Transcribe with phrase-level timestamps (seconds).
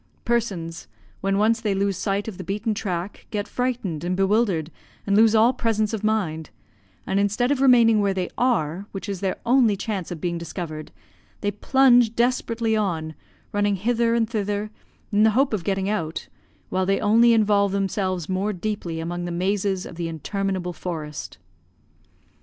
[0.25, 0.87] Persons,
[1.19, 4.71] when once they lose sight of the beaten track, get frightened and bewildered
[5.05, 6.49] and lose all presence of mind;
[7.05, 10.91] and instead of remaining where they are, which is their only chance of being discovered,
[11.41, 13.13] they plunge desperately on,
[13.51, 14.71] running hither and thither,
[15.11, 16.27] in the hope of getting out,
[16.69, 21.37] while they only involve themselves more deeply among the mazes of the interminable forest.